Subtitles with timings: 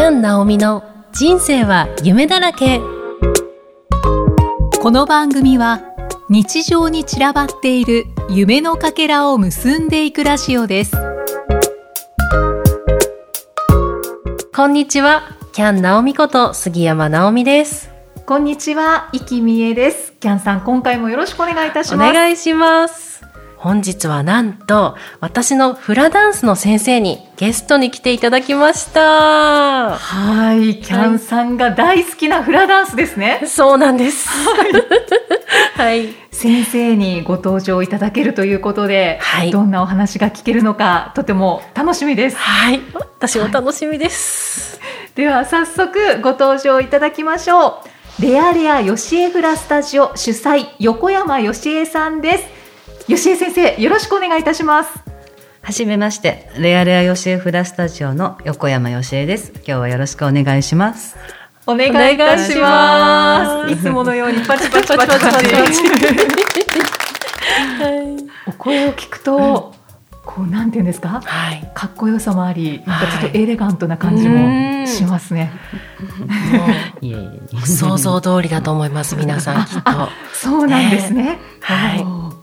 [0.00, 0.82] キャン・ナオミの
[1.12, 2.80] 人生は夢だらけ。
[4.80, 5.82] この番組は
[6.30, 10.96] 日常に散らばっている夢のかけらを結んでいくラジオです。
[14.56, 15.36] こんにちは。
[15.52, 17.90] キャン・ナオミこと杉山直美です。
[18.24, 20.14] こんにちは、生きみえです。
[20.18, 22.14] キャンさん、今回もよろしくお願いいたしおます。
[22.14, 23.09] 願いします
[23.60, 29.98] 本日はなんと私のフラダンスの先生にゲストに来ていただきました。
[29.98, 33.42] はい、キャンさんが大好きなフラダンスですね。
[33.46, 34.30] そうなんです。
[35.76, 36.14] はい。
[36.32, 39.50] 先生にご登場いただけるということで、はい。
[39.50, 42.38] どんなお話が聞けるのか、とても楽しみです。
[42.38, 42.80] はい。
[42.94, 44.80] 私も楽しみです、
[45.14, 47.82] では、早速ご登場いただきましょ
[48.18, 48.22] う。
[48.22, 52.59] レアレアよしえフラスタジオ主催、横山よしえさんです。
[53.10, 55.00] よしえ先生、よろしくお願いいたします。
[55.62, 59.50] はじめまして、レアレアヨシエフラスタジオの横山よしえです。
[59.56, 61.16] 今日はよろしくお願いします。
[61.66, 62.50] お願いいたします。
[62.52, 65.50] いしますいつものようにパチパチパチパチ。
[68.46, 69.74] お声を聞くと、
[70.24, 71.20] こうなんていうんですか？
[71.24, 75.50] はいかっこよさもあり、なんかちょっはいとエレガントな感じもしますね。
[77.00, 79.90] いえいえもう想像通りだと思います皆さんきっと
[80.32, 81.40] そうなんですね。
[81.60, 82.39] はい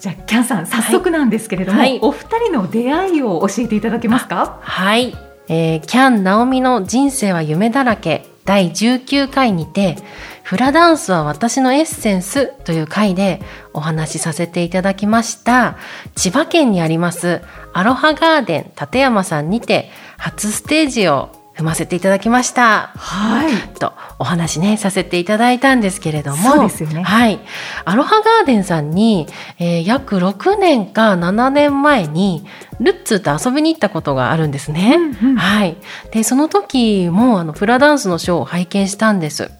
[0.00, 1.98] じゃあキャンさん早速なんですけれども、はい。
[2.02, 4.58] お二人の出会いを教えていただけますか？
[4.60, 5.16] はい、
[5.48, 9.96] えー、キャン・ナオミの人生は夢だらけ第19回にて
[10.44, 13.40] フラダンスは私のエッセンスという回で
[13.72, 15.76] お話しさせていただきました。
[16.14, 17.40] 千葉県にあります
[17.72, 22.92] アロハガーデン立山さんにて初ステージを踏ませていただきました。
[22.96, 23.52] はい。
[23.78, 26.50] とお話ねさせていただいたんですけれども。
[26.50, 27.02] そうですよね。
[27.02, 27.40] はい。
[27.84, 29.26] アロハガーデンさんに、
[29.58, 32.44] えー約6年か7年前に
[32.80, 35.36] ルッツと遊びに行ったことがあるんですね、うんうん。
[35.36, 35.76] はい。
[36.10, 39.50] でその時もあのフラダンスのショーを拝見したんです。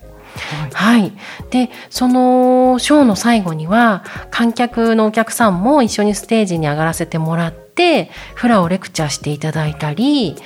[0.75, 1.13] はい、
[1.51, 10.37] でそのショーの最後には観客のお客さんも一緒にステージに上がらせてもらってフラをレクチャーしていただいたり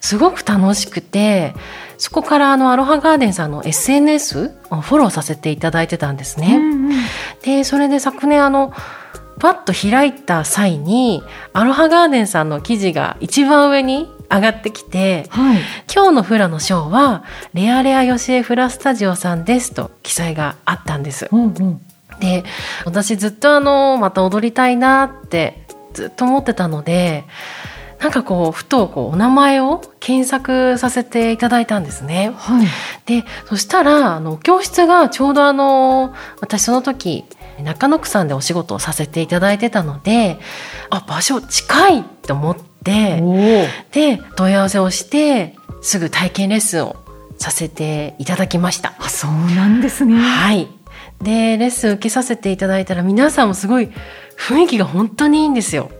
[0.00, 1.54] すごく楽しくて
[1.98, 6.56] そこからあのアロハガーデンさんの SNS をフォローさせていただいてたんですね。
[6.56, 6.78] うんうん
[7.42, 8.72] でそれで昨年あの
[9.38, 11.22] パッと開いた際に
[11.52, 15.60] アロハガーデンさんの記事が一番上に上がってきてはい。
[15.92, 21.28] 今日のフラのショーはレアレアヨシエフラスタジオさんですと記載があったんです。
[21.30, 21.80] うんうん。
[22.20, 22.44] で
[22.84, 25.62] 私ずっとあのまた踊りたいなって
[25.94, 27.24] ずっと思ってたので
[28.00, 32.32] なんかこうふとこうお名前を検索させていただいたんですね。
[32.36, 32.66] はい。
[33.06, 37.24] でそしたらあの教室がちょうどあの私その時
[37.62, 40.38] 中野区さんでお仕事をさせていただいてたので
[40.90, 42.68] あ場所近いと思って。
[43.92, 46.96] で問い合わせをしてすぐ体験レッスンを
[47.36, 48.94] させていただきました。
[48.98, 50.18] あ、そうなんですね。
[50.18, 50.68] はい。
[51.20, 53.90] でレッスン受けさせていただいたら皆さんもすごい
[54.38, 55.90] 雰囲気が本当にいいんですよ。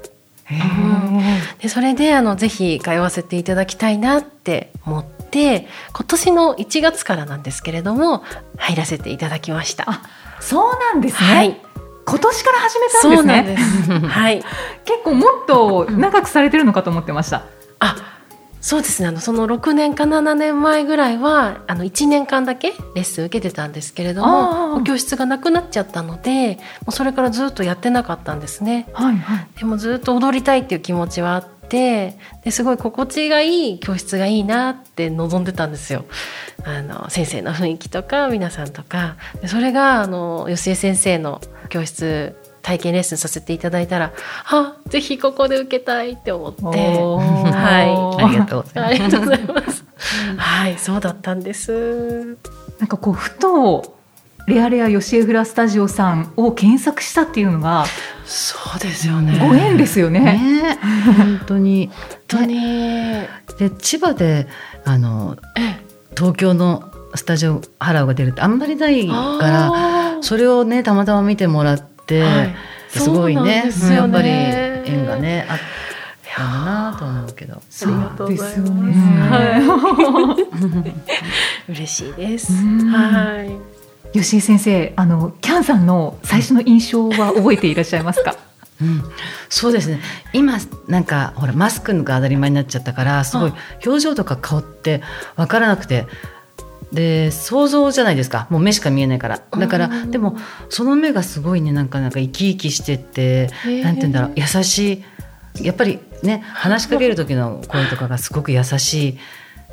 [1.60, 8.22] でそれであのぜひ通わせていただきたいなって思って今年の1月からなんですけれども
[8.56, 9.84] 入らせていただきました。
[9.86, 10.02] あ
[10.40, 11.34] そうなんですね。
[11.34, 11.60] はい。
[12.06, 13.56] 今年から始めたんですね。
[14.00, 14.06] す。
[14.08, 14.42] はい。
[14.86, 17.42] 結構もっと長くされてるのかと思ってました。
[17.80, 17.96] あ
[18.60, 19.08] そうですね。
[19.08, 28.88] あのその6年か7年前ぐらいはあの1年間だけレッスン受けてたんですけれどもお教室がなくなっちゃったのでもうそれからずっとやってなかったんですね。
[28.92, 29.48] はいはい。
[29.58, 36.04] でもずっと踊りたいっていう気持ちはあってですごい心地がいい教室がいいなって望んでたんですよ。
[36.64, 39.16] あの先生の雰囲気とか皆さんとか。
[39.40, 42.34] でそれがあの吉江先生の教室
[42.68, 44.12] 体験レッスンさせていただいたら
[44.44, 49.00] あぜひここで受けたいって思ってはいありがとうござい
[49.46, 49.84] ます。
[50.36, 52.36] はい、そうだったんです。
[52.78, 53.96] なんかこうふと
[54.46, 57.86] レアレアヨシエフラスタジオさんを検索したっていうのが
[58.26, 59.38] そうですよね。
[59.38, 60.20] ご縁ですよね。
[60.20, 60.78] ね、
[61.16, 61.86] 本当に。
[61.86, 61.96] 本
[62.28, 62.60] 当に。
[63.58, 64.46] で、千葉で、
[64.84, 65.82] あの、え
[66.14, 72.54] 東京のスタジオハラオが出るってあんまりないから、それをね、たまたま見てもらって、はい
[72.88, 75.58] すごいねですよやっぱりね縁がね、あっ
[76.34, 77.54] たなと思うけど。
[77.54, 79.36] ありがとうございますそうですよねは
[81.68, 81.72] い。
[81.72, 82.52] 嬉しいです。
[82.52, 83.50] うんはい。
[84.12, 88.36] 吉井先生、あのキャンさんの最初の印象は覚えていらっしゃいますか？
[88.80, 89.02] うん、
[89.48, 90.00] そうですね
[90.32, 90.56] 今
[90.86, 93.52] なんかほらマスクが当たり前になっちゃったからすごい
[93.84, 95.02] 表情とか顔って
[95.34, 96.06] 分からなくて
[96.92, 98.46] で想像じゃないですか。
[98.50, 99.42] もう目しか見えないから。
[99.58, 100.36] だからうんでも
[100.68, 103.82] その目がすごいねなんかなんか生き生きしててへー。
[103.82, 104.32] なんて言うんだろう。
[104.36, 105.04] 優し
[105.58, 105.64] い。
[105.66, 109.18] やっぱりね話しかける時の声とかがすごく優しい。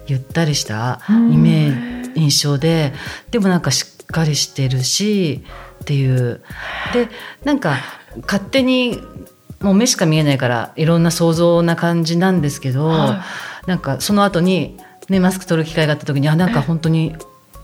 [0.08, 2.94] ゆったりしたイメージ印象で
[3.32, 5.44] でもなんかしっかりしてるし
[5.82, 6.44] っていう。
[6.94, 7.10] で
[7.44, 7.78] なんか
[8.22, 9.00] 勝手に
[9.62, 13.24] もう目しか見えないからいろんな想像な感じなんですけど、は
[13.66, 14.78] なんかその後に
[15.10, 17.16] ねマスク取る機会があった時にあなんか本当に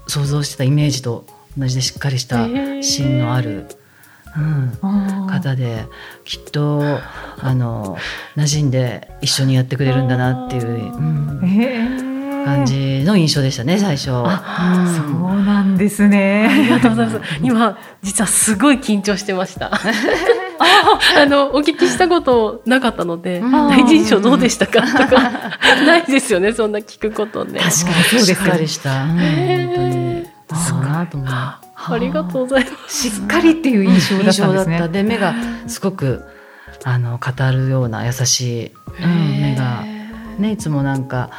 [0.08, 1.26] 想像してたイメージと
[1.58, 2.48] 同じでしっかりした
[2.82, 3.68] 芯のある、
[4.38, 5.86] うん、方で
[6.24, 6.82] きっと
[7.40, 7.98] あの
[8.36, 12.12] 馴染んで一緒にやってくれるんだなっていう、うんえー
[12.44, 14.10] 感じの印象でしたね最初。
[14.14, 16.70] あうんそうなんですありね。
[16.70, 17.40] がとうございます。
[17.44, 19.70] 今実はすごい緊張してました。
[21.18, 25.32] あのお聞きしたことなかったので、うん第一印象どうでしたかとか
[25.86, 26.54] ないですよね。
[26.54, 27.60] そんな聞くことね。
[27.60, 31.30] 確かにそうですしっかりした、うんへー本当にそうかなと思う。
[31.30, 33.10] ありがとうございます。
[33.10, 34.48] しっかりっていう印象だったんですね。
[34.48, 35.34] 印象だったで目が
[35.68, 36.24] すごく
[36.84, 38.72] あの語るような優しい、
[39.04, 39.84] うん、目が
[40.38, 41.30] ねいつもなんか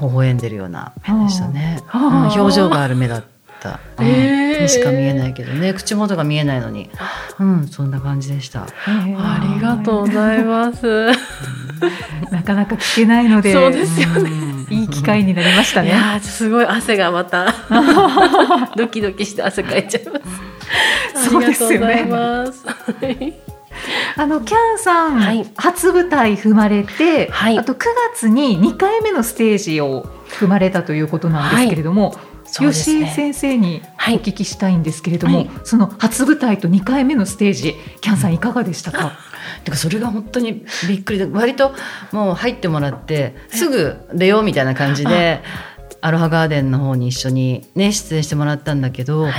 [0.00, 3.26] 微笑んでるような目でしたね、表情がある目だった、
[3.98, 4.06] うん。
[4.06, 4.62] へー。
[4.62, 5.72] にしか見えないけどね。
[5.74, 6.90] 口元が見えないのに、
[7.38, 8.66] うん、そんな感じでした。
[8.86, 9.16] えー。
[9.18, 11.10] ありがとうございます。
[12.30, 14.30] なかなか聞けないので、そうですよね。
[14.30, 14.74] うん。
[14.74, 15.94] いい機会になりましたね。
[16.22, 17.54] すごい汗がまた。
[18.76, 20.20] ドキドキして汗かいちゃいま
[21.14, 21.28] す。
[21.30, 21.86] そうですよね。
[21.86, 23.58] ありがとうございます。
[24.16, 25.46] あのキャンさん、はい。
[25.56, 27.58] 初舞台踏まれて、はい。
[27.58, 27.78] あと9
[28.14, 33.12] 月に2回目のステージを踏まれたということなんですけれども、そうです吉江ね。
[33.14, 34.20] 先生におはい。
[34.20, 35.50] 聞きしたいんですけれども、はい。
[35.64, 39.12] その初舞台と2回目のステージキャンさんいかがでしたか、
[39.64, 41.72] てかそれが本当にびっくりで割と
[42.12, 45.42] もう入ってもらってすぐ出ようみたいな感じで
[46.00, 49.32] アロハガーデンの方に一緒にね出演してもらったんだけど、はい。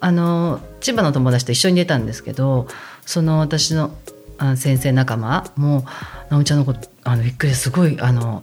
[0.00, 2.68] あの千葉の友達と一緒に出たんですけど
[3.06, 3.94] その私の
[4.38, 5.86] あ先生仲間も
[6.30, 8.42] 直美ちゃんのことあのびっくりすごいあの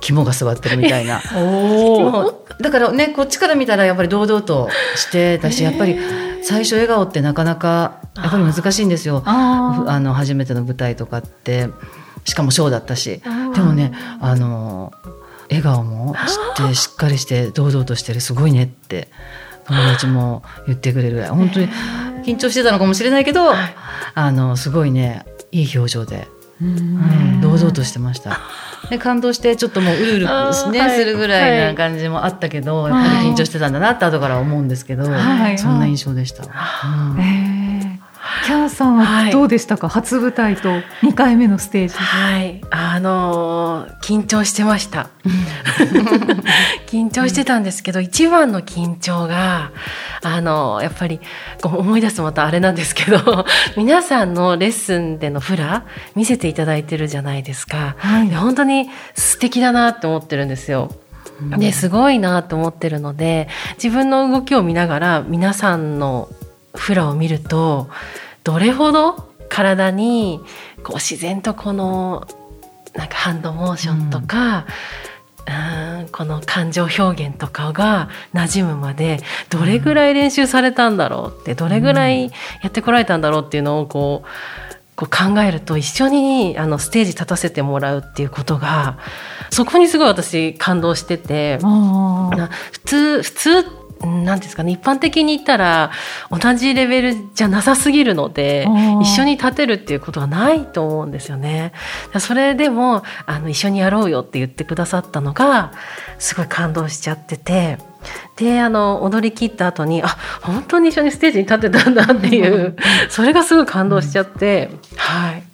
[0.00, 1.22] 肝が座ってるみたいな。
[2.60, 5.98] だからねこっちから見たらやっぱり堂々としてたしやっぱり
[6.42, 9.22] 最初笑顔ってなかなかやっぱり難しいんですよ。
[9.24, 11.68] ああの初めての舞台とかって。
[12.24, 13.22] しかもショーだったし。
[13.54, 14.92] でもねあの
[15.48, 19.08] 笑顔もして しっかりして堂々としてるすごいねって
[19.66, 21.16] 友達も言ってくれる。
[21.16, 21.68] ぐらい本当に
[22.24, 26.26] 緊張してたのかもしれないけどあのすごいねいい表情で、
[26.60, 28.40] うん堂々としてました。
[28.90, 36.44] で感動してちょっともううるうる、あーねはいするぐらいな感じもあったけど、やっぱり緊張してたんだなって後から思うんですけど、はいそんな印象でした。
[36.44, 37.53] うんえー
[38.44, 40.68] キャンさんははいどうでしたか、初舞台と
[41.00, 41.94] 2回目のステージ。
[41.94, 45.08] はい、あのー緊張してました。
[46.86, 49.72] 緊張してたんですけど、一番の緊張が、
[50.22, 51.20] あのーやっぱり
[51.62, 53.46] こう思い出すとまたあれなんですけど、
[53.78, 57.96] 皆さんのレッスンでのフラ見せていただいてるじゃないですか。
[57.96, 60.90] はいで本当に素敵だなって思ってるんですよ。
[61.56, 63.48] ですごいなと思ってるので
[63.82, 66.28] 自分の動きを見ながら皆さんの
[66.74, 67.88] フラを見ると
[68.44, 70.40] どれほど体に
[70.82, 72.26] こう自然とこの
[72.94, 74.66] なんかハンドモーションとか、
[75.46, 79.20] うーんこの感情表現とかが馴染むまで
[79.50, 82.30] どれぐらい練習されたんだろうってどれぐらい
[82.62, 84.28] やってこられたんだろうっていうのをこう
[84.96, 88.98] こう考えると一緒にあのステージ立たせてもらうっていうことが
[89.50, 91.58] そこにすごい私感動してて。
[91.58, 95.90] 普通普通なんですかね一般的に言ったら
[96.30, 98.66] 同じレベルじゃなさすぎるので
[99.02, 101.72] 一緒に立てるっていうことはないと思うんですよね。
[102.18, 105.72] それでもあの一緒にやろうよって言ってくださったのが
[106.18, 107.78] すごい感動しちゃってて。
[108.36, 110.08] であの踊り切った後にあ
[110.42, 112.76] 本当に一緒にステージに立ってたんだっていう
[113.08, 115.53] それがすごい感動しちゃって、はい、えー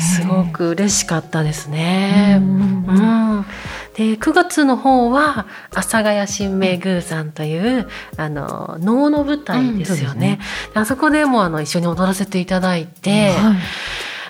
[0.00, 2.38] すごく嬉しかったですね。
[2.38, 2.84] うん。
[2.86, 2.92] う
[3.40, 3.46] ん、
[3.94, 10.38] で9月の方は阿佐ヶ谷新明宮さんというあの能の舞台ですよね。
[10.74, 13.56] あそこでもあの一緒に踊らせていただいて、はい。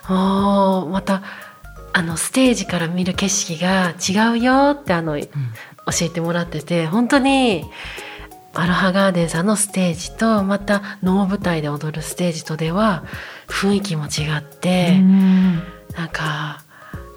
[0.08, 1.22] おーまた
[1.92, 5.26] あのステージから見る景色が違うよってあの、教
[6.02, 7.64] えてもらってて本当に
[8.54, 13.04] アロハガーデンさんのステージとまた能舞台で踊るステージとでは
[13.48, 14.96] 雰囲気も違って。
[14.98, 15.62] うん
[15.96, 16.62] なんか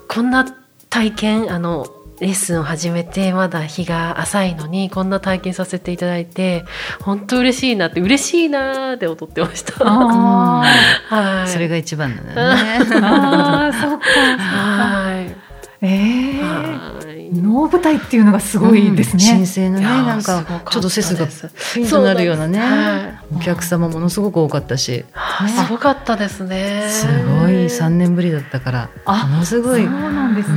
[0.09, 0.45] こんな
[0.89, 1.87] 体験あの
[2.19, 6.65] レッスンを始めてまだ日が浅いのにこんな体験させていただいて
[7.01, 9.73] 本当嬉しいなって嬉しいなって踊ってました。
[9.81, 10.63] あ
[11.09, 11.49] はい。
[11.49, 12.79] それが一番なんだよね。
[12.85, 14.05] ー あーそっか
[14.39, 15.35] はい。
[15.81, 17.04] えーはい。
[17.33, 19.45] 能舞台っていうのがすごいです神ね。
[19.45, 21.27] 聖のねなんかちょっと背筋が
[21.73, 25.05] ピンとなるようなねお客様ものすごく多かったし。
[25.13, 26.87] あすごかったですね。
[26.89, 30.49] すごい3年ぶりだったからあものすごいそうなんです。
[30.51, 30.55] ね。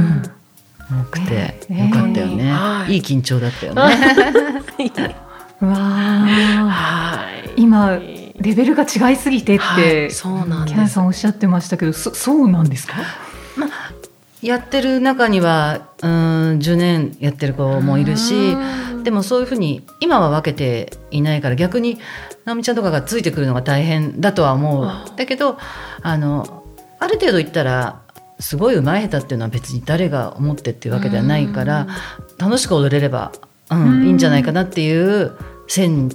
[0.91, 2.95] 多くてえーよかったよね、はい。
[2.95, 3.83] いい緊張だったよね。
[5.61, 7.63] う わあはい。
[7.63, 7.99] 今
[8.41, 10.11] レベルが違いすぎてっはて、い。
[10.11, 12.95] そうなんキャですンさんおっしゃってましたけどそそうなんですか？
[14.43, 16.11] やってる中にはうん
[16.59, 18.57] 10年やってる子もいるし
[19.03, 21.99] でもそういうふうに今は分けていないから逆に
[22.45, 24.89] 直美ちゃんとかがついてくるのが大変だとは思う。
[25.17, 25.59] だけど
[26.03, 26.65] あの
[26.99, 28.03] ある程度いったら
[28.41, 31.87] すごい上手い下手っていうのは別に誰が思ってっていうわけではないから
[32.39, 33.33] 楽しく踊れれば、
[33.71, 34.07] うんうん。
[34.07, 36.11] いいんじゃないかなっていう線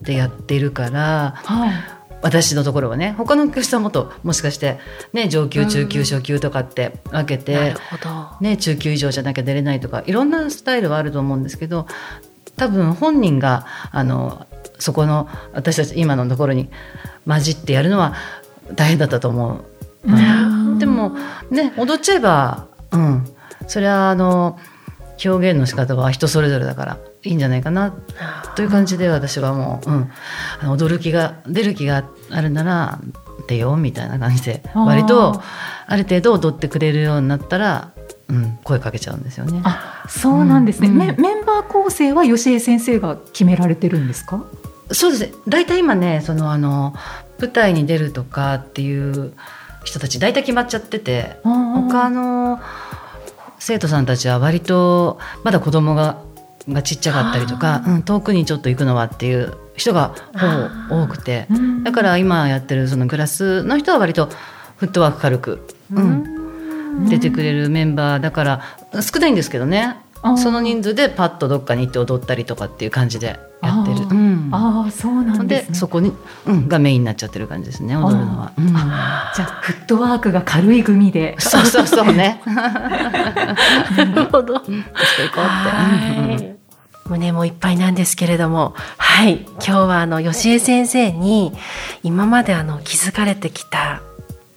[0.00, 4.78] でやってるからはい私のところはね他の教室はもっともしかして、
[5.12, 7.54] ね、上級中級初級とかって分けて。
[7.54, 8.08] なるほど。
[8.40, 11.86] ね、中級以上じゃなきゃ出れないとかいろんなスタイルはあると思うんですけど
[12.56, 14.46] 多分本人があの
[14.78, 16.68] そこの私たち今のところに
[17.26, 18.14] 混じってやるのは
[18.74, 19.64] 大変だったと思う。
[20.04, 20.78] うん。
[20.78, 21.16] でも
[21.50, 23.24] ね踊っちゃえば、うん、
[23.66, 24.58] それはあの
[25.24, 27.94] 表現の仕方は人それぞれだからいいんじゃないかな。
[28.54, 30.10] という感じで私はもう、うん、
[30.60, 33.00] あの踊る気が出る気があるなら
[33.48, 35.40] 出ようみたいな感じで割と
[35.86, 37.92] ある程度踊ってくれるようになったら、
[38.28, 39.60] うん、声かけちゃうんですよね。
[39.64, 44.44] あそうなんですね、うんメメンバー構成は吉江先生が決められてるんですか？
[44.92, 45.32] そうですね。
[45.48, 46.94] 大体今ねそのあの
[47.40, 49.34] 舞台に出るとかっていう
[49.84, 52.60] 人たち大体決まっちゃってて他の
[53.58, 56.22] 生徒さんたちは割とまだ子供が
[56.68, 60.14] がちっちゃかったりとか、うん、遠くにちょっと行くのはっていう人が
[60.90, 61.46] 多くて。
[61.50, 61.84] うん。
[61.84, 64.28] だから今やってるそのクラスの人は割と
[64.76, 68.62] フットワーク軽く、うん、出てくれるメンバーだから
[69.00, 69.96] 少ないんですけどね。
[70.36, 73.98] その人数でパッとどっかに行って踊ったりとかっていう感じでやってる。
[73.98, 74.10] あー。
[74.10, 74.48] うん。
[74.50, 75.74] ああそうなんでですね。
[75.76, 76.12] そこに、
[76.46, 78.52] うん、がメインになっちゃってる感じですね踊るのは。
[78.58, 78.66] うん。
[78.66, 81.36] じゃあフットワークが軽い組で。
[81.38, 82.40] そうそうそうね。
[82.46, 84.54] なるほど。
[84.54, 84.80] 確か行
[85.34, 85.40] こ
[86.32, 86.55] うって。
[87.08, 88.74] はい胸もいっぱいなんですけれども。
[88.98, 89.42] はい。
[89.44, 91.52] 今日はあの吉江先生に
[92.02, 94.02] 今まであの気づかれてきた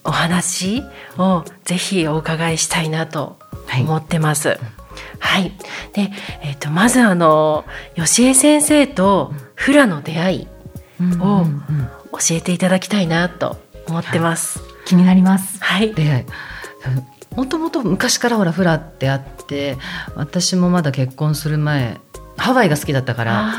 [0.04, 0.84] お話
[1.18, 3.38] をぜひお伺いしたいなと
[3.80, 4.58] 思ってます。
[5.20, 5.54] はい、
[5.94, 6.10] で、
[6.42, 7.66] えっ、とまずあの
[7.96, 10.48] 吉江先生とフラの出会い
[11.00, 11.46] うんを
[12.14, 14.62] 教えていただきたいなと思ってます。
[14.86, 15.64] 気になります。
[15.64, 16.26] はい、出会い。
[17.36, 19.78] もともと昔からほらフラってあって
[20.16, 22.00] 私もまだ結婚する前
[22.40, 23.54] ハワイが好きだったから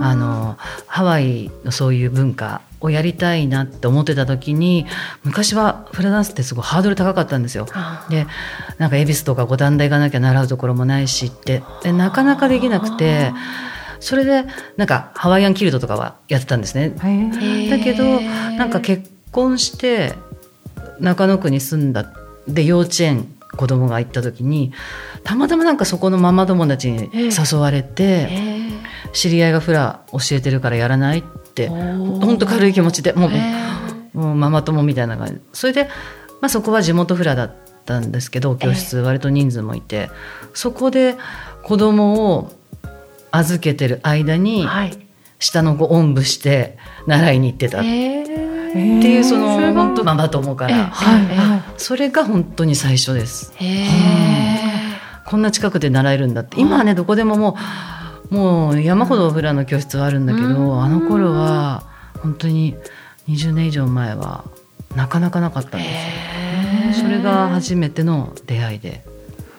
[0.00, 0.56] あの
[0.86, 4.86] ハワイのそういう文化をやりたいなって思ってた時に
[5.24, 7.66] 昔はフラダンスってすごいハードル高かったんですよ。
[7.72, 8.26] あで
[8.78, 11.62] なんか恵比寿とか五段大行かなきゃ習うところもないしって。
[11.82, 13.32] でなかなかできなくて
[14.00, 14.44] それで
[14.76, 16.90] なんかハワイアンキルトとかはやってたんですね。
[17.70, 20.14] だけどなんか結婚して
[21.00, 22.12] 中野区に住んだ
[22.46, 24.72] で幼稚園子供が行った時に
[25.24, 28.56] たまたまなんかそこのママ友達に誘われて、え
[29.12, 32.20] 知り合いがフラ教えてるからやらないってー。
[32.20, 33.38] 本当軽い気持ちでもう,、え
[34.12, 35.40] もうママ友みたいな感じ。
[35.52, 35.84] それで、
[36.40, 40.10] まあ、そこは地元フラだったんですけど教室割と人数もいて、
[40.54, 41.16] そこで
[41.62, 42.52] 子供を
[43.30, 45.06] 預けてる間に、はい、
[45.38, 47.82] 下の子おんぶして習いに行ってた
[48.98, 51.62] ってえいうその本当ママ友かええら、はいはい。
[51.76, 53.52] それが本当に最初です。
[55.24, 56.60] こんな近くで習えるんだって。
[56.60, 57.56] 今はねどこでもも
[58.30, 60.82] うもう山ほどフラの教室はあるんだけど、うん。
[60.82, 61.84] あの頃は
[62.22, 62.76] 本当に
[63.28, 64.44] 20年以上前は
[64.94, 65.94] なかなかなかったんですよ、
[66.90, 69.04] えそれが初めての出会いで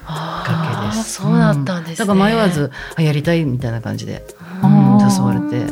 [0.05, 1.13] かけです。
[1.13, 2.07] そうだったんですね。
[2.07, 4.25] だから迷わずあやりたいみたいな感じで、
[4.61, 5.71] あー誘われて、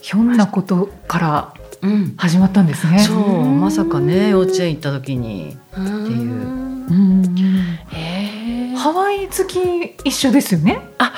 [0.00, 1.65] ひょんなことからうん、
[2.16, 2.98] 始まったんですね。
[2.98, 5.56] そうまさかね幼稚園行った時に。
[5.72, 6.66] っていう。
[7.94, 8.72] え。
[8.74, 9.58] ーハワイ好き
[10.04, 10.80] 一緒ですよね。
[10.98, 11.12] あ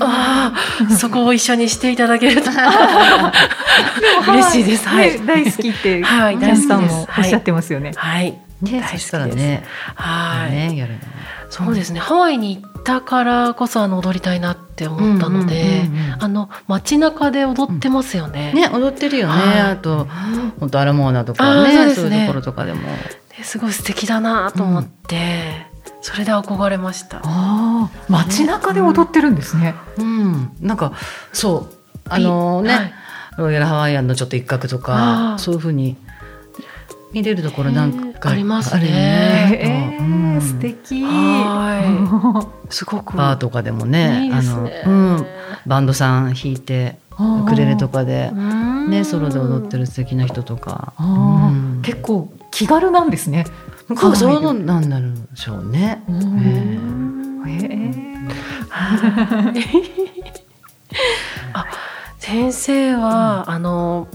[0.00, 0.52] あ
[0.98, 2.50] そこを一緒にしていただけると。
[4.32, 4.88] 嬉しいです。
[4.88, 6.94] はい、ね大好きって、はいキャンさん大好きです。
[6.94, 7.92] もおっしゃってますよね。
[7.94, 9.04] はい、ね大好きです。
[9.04, 9.64] そしたらね。
[9.94, 10.98] はい、ねやるの
[11.54, 12.00] そうですね。
[12.00, 18.52] ハワイに行ったからこそあの踊りたいなって思ったので、あの街中で踊ってますよね。
[18.52, 19.60] ね踊ってるよね、はい。
[19.60, 20.08] あと
[20.58, 21.94] 本当アラモーナとかあーね。
[21.94, 22.80] そそういうところとかでも。
[23.36, 25.66] ですごい素敵だなと思って、
[26.00, 27.18] それで憧れました。
[27.18, 29.76] ああ、街中で踊ってるんですね。
[29.96, 30.50] うん。
[30.60, 30.92] なんか
[31.32, 31.74] そう。
[32.08, 32.92] あのね、はい。
[33.38, 35.38] ロイヤルハワイアンのちょっと一角とあかー。
[35.38, 35.96] そういうふうに
[37.12, 40.38] 見れるところなんかりますね。
[40.40, 41.04] 素敵。
[41.04, 43.16] は すごく。
[43.16, 44.30] バーとかでもね。
[44.32, 44.90] あの、う
[45.20, 45.26] ん、
[45.66, 48.90] バンドさん弾いてウクレレとかで、うん。
[48.90, 50.92] ね、ソロで踊ってる素敵な人とか、
[51.82, 53.46] 結構気軽なんですね。
[53.88, 56.02] 向こうはそうなんだろうでしょうね。
[56.08, 57.44] うん。
[57.46, 57.98] え
[61.52, 61.66] あ
[62.18, 64.08] 先生は、うん、あの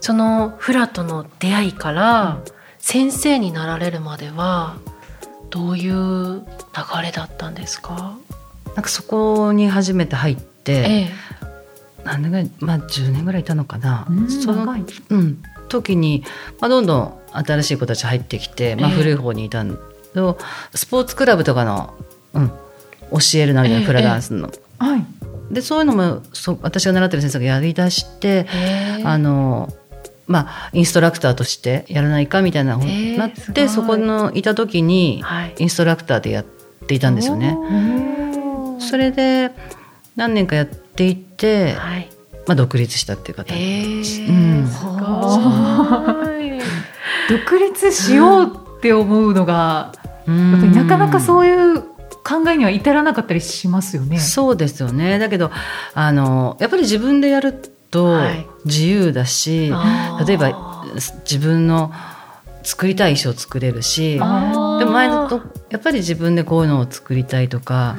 [0.00, 2.38] そのフラとの出会いから、
[2.88, 4.76] 先生になられるまでは
[5.50, 8.16] どういう流れだったんですか？
[8.76, 11.10] なんかそこに初めて入って、ええ、
[12.04, 14.06] 何年ぐらいまあ10年ぐらいいたのかな、
[14.40, 14.72] その、
[15.10, 16.22] うん、時に、
[16.60, 19.76] まあ、どんどん新しい子たち入ってきて、まあ、古い方にいたんだ
[20.14, 20.38] けど、
[20.72, 21.92] スポーツクラブとかの、
[22.34, 24.52] うん、教えるなみたいなフラダンスの。
[24.78, 25.04] はい、
[25.52, 28.46] でそういうのもそ私が習ってる先生がやりだして
[29.02, 29.74] あの
[30.26, 35.22] まあ、インストラクターとしてやらないかみたいなになって、そこのいた時に
[35.58, 36.44] インストラクターでやっ
[36.86, 37.56] ていたんですよね。
[38.78, 39.52] それで
[40.16, 42.08] 何年かやっていて、はい、
[42.46, 44.20] まあ、独立したっていう形です。
[44.20, 44.68] うん、
[47.28, 49.92] 独立しようって思うのが、
[50.26, 51.80] やっぱりなかなかそういう
[52.26, 54.18] 考えには至らなかったりしますよね。
[54.18, 55.20] そうですよね。
[55.20, 55.52] だけど
[55.94, 58.18] あのやっぱり自分でやると
[58.64, 60.84] 自由だし、はい、例えば
[61.24, 61.92] 自分の
[62.62, 65.40] 作りたい衣装作れるしでも前だと
[65.70, 67.96] やっぱり自分でこういうのを作りたいとか、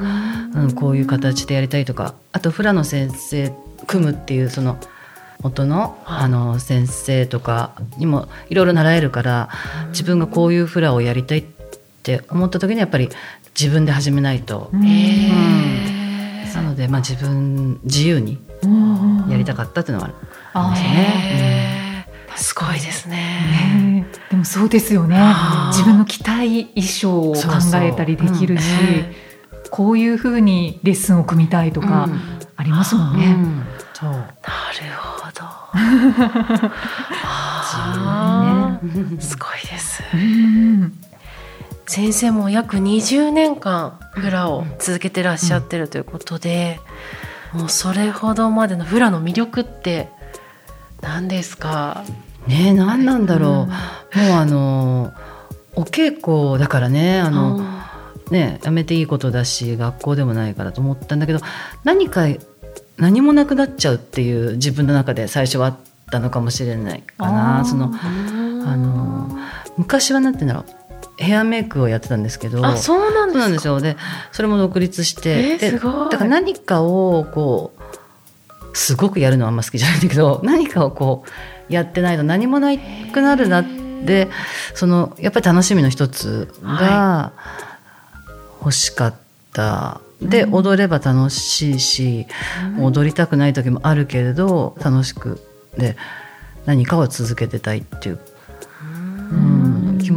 [0.54, 3.52] うん、こういう形でやりたいとかあとフラの先生
[3.86, 4.78] 組むっていうその
[5.40, 9.48] 元のあの先生とかにもいろいろ習えるから
[9.88, 11.44] 自分がこういうフラをやりたいっ
[12.02, 13.08] て思った時にやっぱり
[13.58, 14.70] 自分で始めないと。
[14.72, 15.97] うん
[16.54, 18.38] なので、まあ、自分自由に
[19.28, 20.10] やりたかったっていうのは
[20.54, 22.06] ありますね。
[22.36, 25.18] すごいですね、でもそうですよね。
[25.72, 27.40] 自分の着たい衣装を考
[27.82, 28.64] えたりできるし
[29.70, 32.08] こういうふうにレッスンを組みたいとか
[32.56, 33.26] ありますもんね。
[33.26, 34.10] うん、そう。
[34.10, 34.30] なる
[34.96, 35.44] ほど。
[37.24, 40.02] あ、ね、すごいです。
[41.88, 46.80] 先生も約20年間フラを続けてらっしゃってるということで、
[47.54, 50.10] もうそれほどまでのフラの魅力って
[51.00, 52.04] 何ですか？
[52.46, 53.54] ね何なんだろう、う
[54.22, 55.12] ん、もうあの
[55.74, 57.64] お稽古だからねあの、
[58.30, 61.40] ねやめていいことだし学校でもないからと思ったんだけど
[61.84, 62.26] 何か
[62.98, 65.76] 何もなくなっちゃうっていう自分の中で最初はあっ
[66.10, 67.64] たのかもしれないかな。
[67.64, 69.38] そのあの
[69.78, 70.77] 昔は何て言うんだろう
[71.18, 73.80] ヘアメイクをやってたんですけどあそうなんですよ。
[73.80, 73.96] で
[74.30, 81.24] それも独立して、えー、でだから何かをこうすごくやるのはあんま好きじゃないんだけど 何かをこ
[81.68, 83.64] うやってないと何もないくなるなっ
[84.06, 84.28] て
[84.74, 87.32] そのやっぱり楽しみの一つが
[88.60, 89.14] 欲しかっ
[89.52, 90.00] た。
[90.22, 92.26] で踊れば楽しいし、
[92.76, 95.40] うん、踊りたくない時もあるけれど楽しく
[95.76, 95.96] で
[96.66, 98.27] 何かを続けてたいっていう気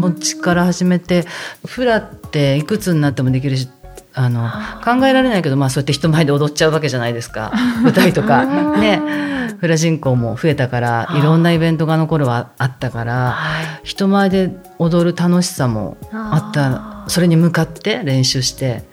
[0.01, 1.25] 持ちから始めて
[1.65, 3.69] フラっていくつになってもできるし
[4.13, 4.49] あの
[4.83, 7.51] 考えられないけど、まあ、そうやって人前で踊っちゃうわけじゃないですか。
[7.83, 8.45] 舞台とか。
[8.77, 9.01] ね。
[9.59, 13.37] フラ人口も増えたからいろんなイベントがあの頃はあったから、
[13.83, 16.91] 人前で踊る楽しさもあった。
[17.07, 18.83] それに向かって練習して、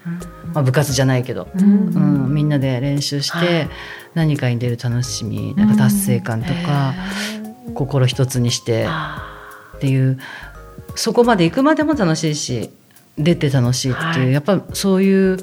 [0.53, 3.69] まあ、部活じゃないけど、うん、みんなで練習して
[4.15, 6.95] 何かに出る楽しみなんか達成感とか、
[7.75, 8.87] 心一つにして
[9.77, 10.19] っていう
[10.99, 12.71] そこまで行くまでも楽しいし
[13.17, 15.39] 出て楽しいっていう、はい、やっぱそういう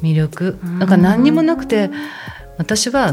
[0.00, 0.58] 魅力。
[0.62, 1.90] なんか何にもなくて
[2.56, 3.12] 私は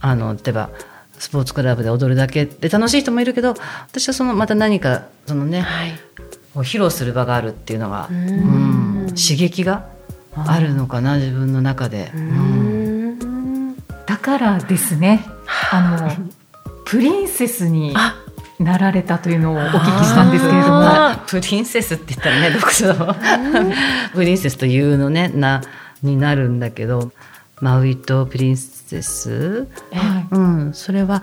[0.00, 0.70] あの例えば
[1.18, 3.54] スポーツクラブで踊るだけで楽しい人もいるけど
[3.90, 5.98] 私はそのまた何かそのね、はい、
[6.54, 8.78] 披露する場があるっていうのがうん。
[9.08, 9.88] 刺激が
[10.34, 12.12] あるのかな自分の中で。
[14.06, 15.26] だからですね。
[15.70, 16.16] あ。
[16.18, 16.28] の
[16.84, 17.94] プリンセスに
[18.58, 20.88] なられたというのをお聞きしたんですけれども。
[21.26, 23.14] プリンセスって言ったらね独特の
[24.14, 25.62] プリンセスというのねな
[26.02, 27.12] になるんだけど
[27.60, 31.22] マウイとプリンセス、はい、うん、それは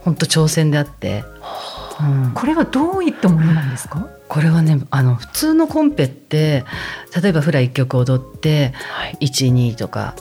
[0.00, 1.24] 本当挑戦であって、
[2.00, 4.08] うん、これはどういったものなんですか？
[4.28, 6.64] これはねあの普通のコンペって
[7.20, 10.14] 例えばフラ1曲踊って、はい、12とか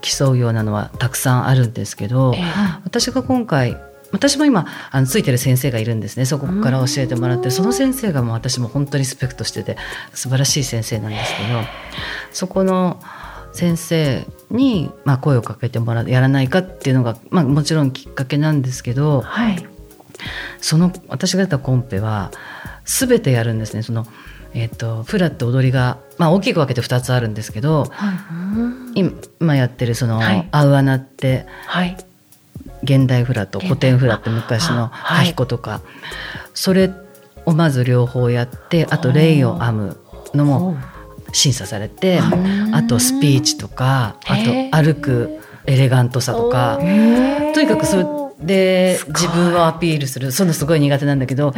[0.00, 0.38] 競う。
[0.38, 3.76] ようなのはたくさんあるんですけど、えー、私が今回
[4.10, 6.24] 私も今あのついてる先生がいるんですね。
[6.24, 9.76] そこから教えてもらってその先生がもう私も本当にリスペクトしてて
[10.14, 11.60] 素晴らしい先生なんですけど
[12.32, 13.00] そこの
[13.52, 19.66] 先生に、まあ、声をかけてもらうやらないかっていうのが、まあ、もちろんきっかけなんですけど、はい、
[20.60, 22.30] その私がやったコンペは
[22.84, 23.82] 全てやるんですね。
[23.82, 24.06] その
[24.54, 28.12] えーと、フラって踊りが、まあ、大きく分けて2つあるんですけど、は
[28.94, 31.96] い、今やってるその、はい、アウアナって、はい、
[32.82, 35.80] 現代フラと古典フラって昔のハヒコとか、
[36.54, 36.90] それ
[37.46, 40.00] をまず両方やってあとレイを編む
[40.34, 40.76] のも
[41.32, 46.78] 審査されて、はいあとスピーチとかあと歩くエレガントさとか。
[47.54, 48.06] とにかくそれ
[48.40, 50.32] で自分をアピールする。
[50.32, 51.54] そのすごい苦手なんだけど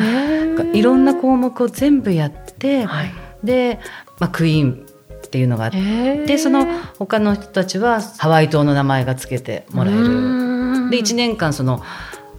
[0.72, 3.12] いろんな項目を全部やって、はい。
[3.44, 3.80] で、
[4.18, 4.86] まあ、クイーン
[5.26, 6.26] っていうのがあって。
[6.26, 6.66] でその
[6.98, 10.69] 他の人たちはハワイ島の名前がつけてもらえる。
[10.90, 11.82] で1年間その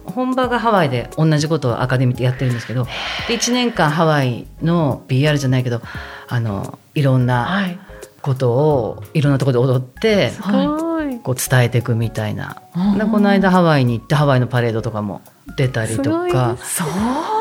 [0.04, 2.84] 本場がハワイで同じことをアカデミーでやってるんですけど
[3.28, 5.80] で1年間ハワイの BR じゃないけど
[6.28, 7.78] あのいろんなはい。
[8.20, 11.18] ことをいろんなところで踊ってすごい。
[11.24, 12.62] こう伝えていくみたいな。
[12.76, 12.98] うん。
[12.98, 15.22] でこの間ハワイに行ってハワイのパレードとかも
[15.56, 16.56] 出たりとか。
[16.60, 16.88] そう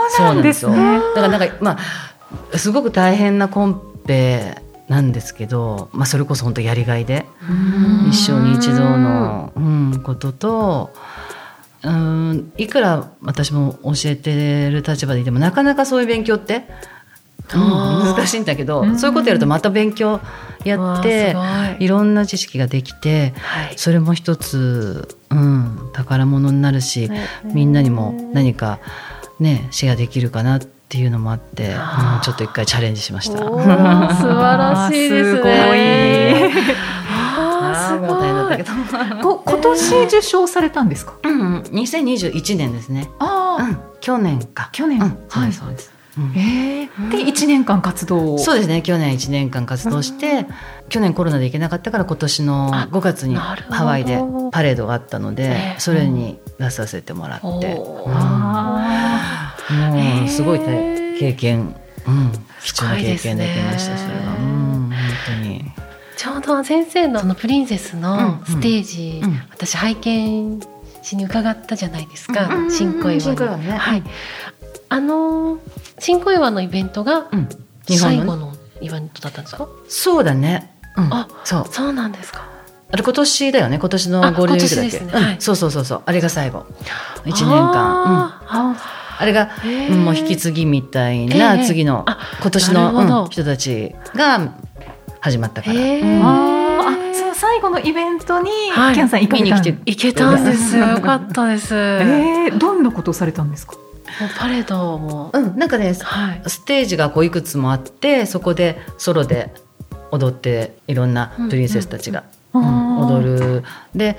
[0.09, 0.95] そうなんですね。
[0.95, 1.13] よ。
[1.13, 1.77] だからなんかま
[2.51, 4.57] あすごく大変なコンペ
[4.91, 7.25] なんですけど、まあ、それこそ本当やりがいで
[8.09, 10.93] 一生に一度の、うん、ことと。
[11.83, 16.63] うんいくら私も教えてる立場でいてもなかなかそういう勉強って、うん
[18.15, 18.99] 難しいんだけど、うん。
[18.99, 20.21] そういうことやるとまた勉強
[20.63, 21.35] やって
[21.79, 21.85] い。
[21.85, 23.77] いろんな知識ができてはい。
[23.77, 27.09] それも一つ、うん、宝物になるし、
[27.45, 28.79] みんなにも何か
[29.39, 33.37] ねシェアできるかなっていうのもあって、うんちょっと一回チャレンジしました。
[33.39, 33.67] 素晴
[34.57, 36.51] らしいですね。
[37.87, 38.05] すご
[38.55, 39.21] い。
[39.21, 41.13] ど、こ今年受賞されたんですか？
[41.23, 43.09] うん、2021年ですね。
[43.19, 44.69] ああ、うん、去年か。
[44.71, 44.99] 去年。
[44.99, 45.91] はいそうです。
[46.17, 46.33] うん。
[46.37, 48.39] ええで一年間活動を。
[48.39, 48.81] そうですね。
[48.81, 50.45] 去年1年間活動して
[50.89, 57.45] 去年コロナで行けなかったから今年のあ5月にハワイでパレードがあったのでええそれに出させてもらって。
[57.47, 59.40] おー
[59.71, 61.75] うんすごい経験、
[62.07, 62.31] うん、
[62.63, 64.93] 貴重な経験できましたそれは、うん、本
[65.27, 65.71] 当に。
[66.17, 69.29] ちょうど先生のそのプリンセスのステージ、うん。
[69.31, 70.61] うん私拝見
[71.03, 73.21] しに伺ったじゃないですか、うん新小岩に。
[73.21, 73.71] 新小岩ね。
[73.71, 74.03] はい。
[74.89, 75.57] あの
[75.97, 77.29] 新小岩のイベントが
[77.87, 79.67] 最後のイベントだったんですか？
[79.87, 81.65] そうだね、うん、あそう。
[81.71, 82.49] そうなんですか。
[82.91, 85.35] あれ今年だよね今年のゴールデンウィークだっけ、ねはい。
[85.35, 86.01] うん、そうそうそうそう。
[86.05, 86.65] あれが最後。
[87.23, 88.75] 1年間、うん、
[89.21, 89.51] ああれが、
[89.95, 94.53] もう引き継ぎみたいえな、え次のあ今年の、うん人たちが
[95.19, 96.03] 始まったから、へー。
[96.03, 96.25] うん。
[96.25, 98.95] あその最後のイベントに、はい。
[98.95, 100.87] キャンさん行かれたん見に来て行けたんですよ。
[100.87, 103.75] よかったです、ええどんなことをされたんですか？
[103.75, 103.79] も
[104.25, 106.41] うパレードも、うん、なんかねはい。
[106.47, 109.53] ステージがこういくつもあってそこでソロで
[110.11, 112.67] 踊っていろんなプリンセスたちが、うんうん。
[113.03, 113.63] あー踊る。
[113.95, 114.17] で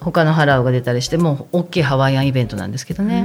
[0.00, 3.22] 他のハラウが出たりしてもう大きいハワイアンイベントなんですけどね。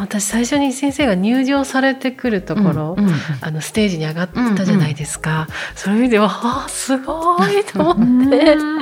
[0.00, 3.14] 私最初に先生が入場されてくるところ、うんうん。
[3.40, 7.92] あのステージに上がったじゃないですか、それ見てわあすごいと思
[8.26, 8.54] って。
[8.54, 8.80] うん。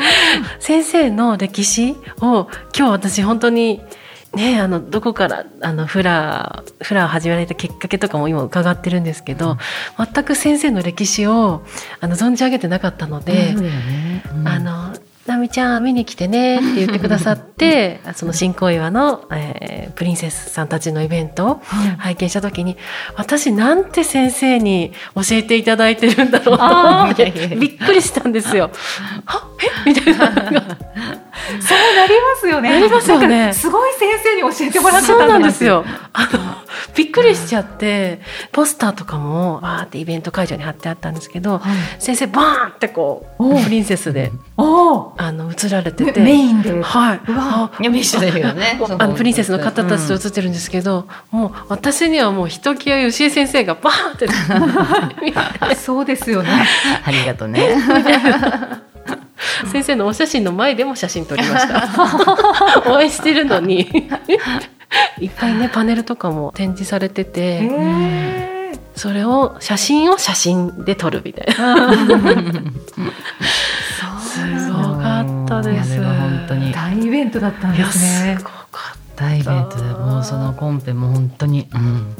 [0.59, 3.81] 先生の歴史を今日私本当に
[4.35, 9.57] ねあのどこからあのフラーフラーを始められたきっかけとかも今伺ってるんですけど、
[9.97, 11.63] 全く先生の歴史を
[12.01, 13.61] あの存じ上げてなかったので、う
[14.43, 14.49] ん。
[14.49, 14.73] あの
[15.27, 21.61] 「なみちゃん見に来てね」って言ってくださってその新小岩の、えープリンセスさんたちのイベントを
[21.99, 22.77] 拝見した時に
[23.17, 28.73] 私なんて先生に教えていただいてるんだろうと思ってびっくりしたんですよ。
[29.25, 29.47] は？
[29.87, 29.91] え？
[29.91, 30.67] みたいなそうなりま
[32.41, 32.71] すよね。
[32.71, 33.53] なりますよね。
[33.53, 35.85] すごい先生に教えてもらってたそうなんだですよ。
[36.13, 36.41] あの
[36.97, 41.61] びっくりしちゃってポスターとかもわーってイベント会場に貼ってあったんですけど、はい。
[42.01, 44.33] 先生バーンってこうプリンセスで。
[44.57, 46.73] おおあの映られてメてメインで。
[46.83, 47.21] はい。
[47.29, 56.51] うわあいやメッシュだけどね あのプリンセスの方たちとうん写ってるんですけど、もう私にはもうひときわ吉江先生がバーンって そうですよね。
[57.05, 57.77] ありがとうね。
[59.71, 61.89] 先生のお写真の前でも写真撮りました
[62.91, 64.09] お会いしてるのに
[65.21, 68.55] いっぱいねパネルとかも展示されてへてえ。
[68.97, 71.93] それを写真を写真で撮るみたいな
[75.45, 75.95] ったです。
[75.95, 76.73] いやあれは本当に。
[76.73, 78.37] 大イベントだったんですね。
[78.39, 78.51] すご。
[78.51, 82.17] かっ大イベントでもうそのコンペも本当に、うん、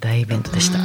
[0.00, 0.78] 大イベントでした。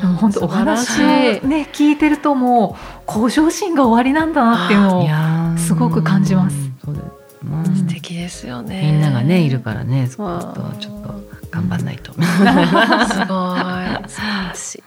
[0.00, 6.56] でも本当お話ね聞いてるともう向上心が終わりなんだなっていうのをすごく感じます。
[6.56, 7.02] うんそうだ
[7.42, 7.76] うん。
[7.76, 8.92] 素敵ですよね。
[8.92, 11.14] みんながねいるからね、ちょわっとあちょっと
[11.50, 12.12] 頑張んないと。
[12.16, 12.26] すごい。
[14.08, 14.82] 素晴らしい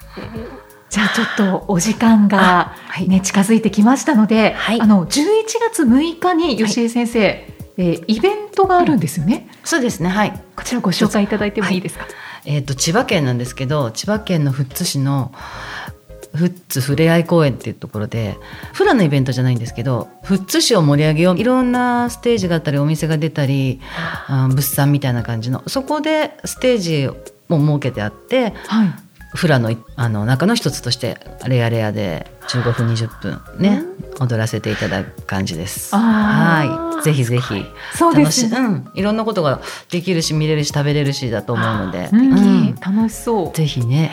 [0.94, 5.10] じゃあちょっとお時間がはいね近づいてきましたので、はいあの11
[5.72, 7.20] 月6日に吉江先生、
[7.78, 9.50] えーイベントがあるんですよね？
[9.64, 10.40] そうですね、はい。
[10.56, 12.06] こちらご紹介いただいてもいいですか？
[12.46, 15.34] えっ、と千葉県なんですけど、千葉県の富津市の
[16.34, 18.38] 富津ふれあい公園っていうところで
[18.74, 23.80] フラのイベントじゃないんですけど富津市を盛り上げよういろんなステージがあったりお店が出たり
[24.28, 27.10] あ物産みたいな感じのそこでステージ
[27.50, 29.03] も設けてあってはい。
[29.36, 31.18] フラのあの中の一つとして
[31.48, 33.84] レアレアで15分20分ね、
[34.20, 35.96] 踊らせていただく感じです。
[35.96, 37.66] あはい、ぜひぜひ。
[37.96, 38.58] そうですね。
[38.58, 42.34] うん、いろんなことができるし見れるし食べれるしだと思うので、うん。
[42.34, 42.76] うん。
[42.76, 43.58] 楽しそう。
[43.58, 44.12] ぜひね、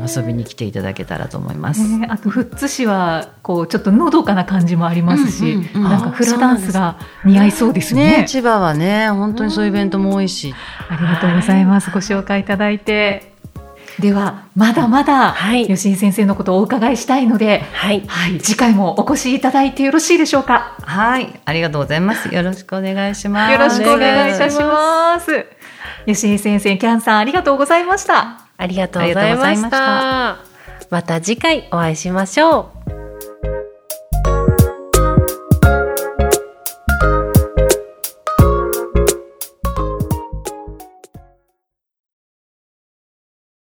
[0.00, 1.86] うん、遊びに来ていただけたらと思います。
[1.98, 5.90] ねあと富津市はこうちょっとのどかな感じもありますし、うんうんうん。
[5.90, 8.18] なんかフラダンスが似合いそうですね。
[8.22, 10.54] ね千葉はね本当にそういうイベントも多いし、
[10.88, 11.90] ありがとうございます。
[11.90, 13.29] ご紹介いただいて。
[13.98, 18.02] ではまだまだはい吉井先生のことをお伺いしたいので、はい。
[18.06, 20.76] はい、次回もお越しいただいてよろしいでしょうか？
[20.82, 25.46] はいありがとうございますよろしくお願いしますよろしくお願いいたします。
[26.06, 28.46] 吉井先生、キャンさんありがとうございました。
[28.56, 30.38] ありがとうございました。
[30.90, 32.79] また次回お会いしましょう。